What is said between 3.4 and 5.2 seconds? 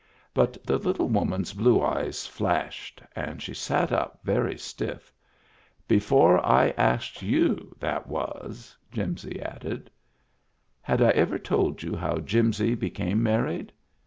sat up very stiff.